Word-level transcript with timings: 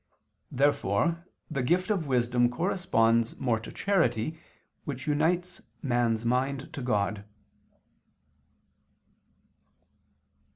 Therefore 0.51 1.27
the 1.51 1.61
gift 1.61 1.91
of 1.91 2.07
wisdom 2.07 2.49
corresponds 2.49 3.37
more 3.39 3.59
to 3.59 3.71
charity 3.71 4.39
which 4.83 5.05
unites 5.05 5.61
man's 5.83 6.25
mind 6.25 6.73
to 6.73 6.81
God. 6.81 7.23